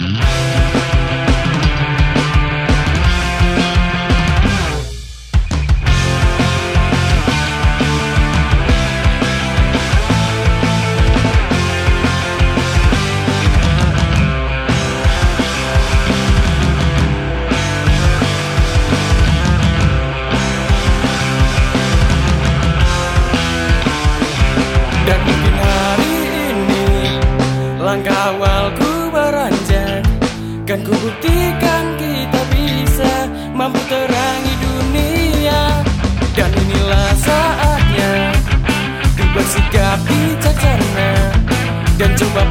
[0.00, 0.53] Mm-hmm.
[27.94, 30.02] Langkah awal ku beranjak.
[30.66, 35.78] Kan ku buktikan kita bisa Mampu terangi dunia.
[36.34, 38.34] Dan inilah saatnya.
[39.14, 41.38] Ku bersikap bijaksana
[41.94, 42.42] Dan coba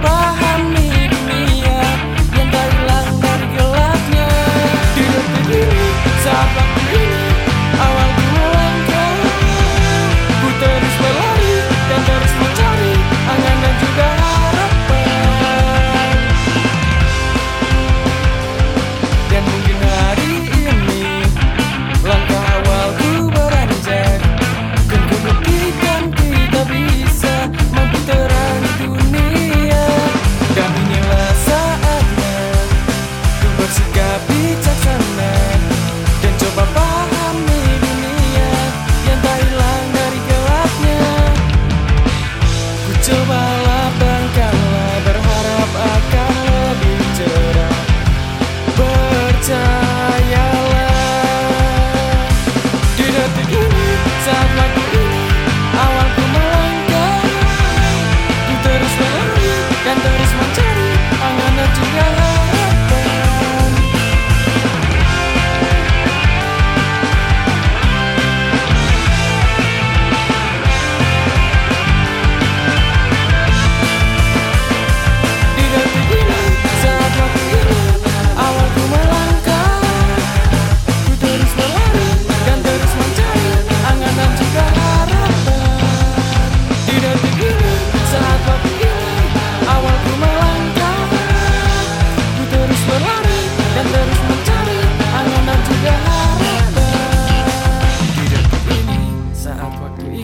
[60.03, 60.62] there is one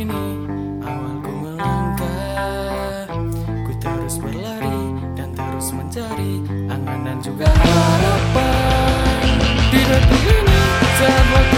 [0.10, 0.50] ini
[0.82, 3.06] awal melangkah.
[3.46, 9.22] Ku terus berlari dan terus mencari Angan dan juga harapan.
[9.70, 11.49] Di dunia ini